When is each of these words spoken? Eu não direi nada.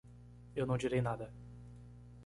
Eu 0.55 0.65
não 0.65 0.79
direi 0.79 0.99
nada. 0.99 1.31